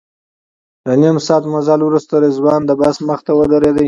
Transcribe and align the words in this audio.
له 0.87 0.93
نیم 1.01 1.17
ساعت 1.27 1.43
مزل 1.53 1.79
وروسته 1.85 2.13
رضوان 2.25 2.61
د 2.65 2.71
بس 2.79 2.95
مخې 3.07 3.23
ته 3.27 3.31
ودرېد. 3.39 3.75